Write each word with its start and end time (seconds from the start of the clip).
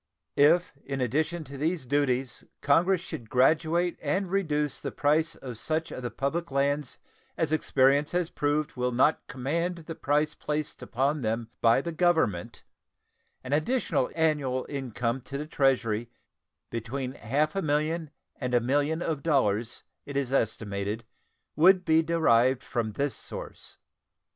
If 0.35 0.75
in 0.83 0.99
addition 0.99 1.43
to 1.43 1.59
these 1.59 1.85
duties 1.85 2.43
Congress 2.61 3.01
should 3.01 3.29
graduate 3.29 3.99
and 4.01 4.31
reduce 4.31 4.81
the 4.81 4.91
price 4.91 5.35
of 5.35 5.59
such 5.59 5.91
of 5.91 6.01
the 6.01 6.09
public 6.09 6.49
lands 6.49 6.97
as 7.37 7.53
experience 7.53 8.11
has 8.11 8.31
proved 8.31 8.75
will 8.75 8.91
not 8.91 9.27
command 9.27 9.85
the 9.85 9.93
price 9.93 10.33
placed 10.33 10.81
upon 10.81 11.21
them 11.21 11.51
by 11.61 11.81
the 11.81 11.91
Government, 11.91 12.63
an 13.43 13.53
additional 13.53 14.09
annual 14.15 14.65
income 14.67 15.21
to 15.21 15.37
the 15.37 15.45
Treasury 15.45 16.01
of 16.01 16.07
between 16.71 17.11
half 17.11 17.55
a 17.55 17.61
million 17.61 18.09
and 18.37 18.55
a 18.55 18.59
million 18.59 19.03
of 19.03 19.21
dollars, 19.21 19.83
it 20.07 20.17
is 20.17 20.33
estimated, 20.33 21.05
would 21.55 21.85
be 21.85 22.01
derived 22.01 22.63
from 22.63 22.93
this 22.93 23.13
source. 23.13 23.77